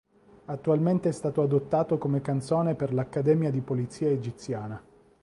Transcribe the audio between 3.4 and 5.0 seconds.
di polizia egiziana.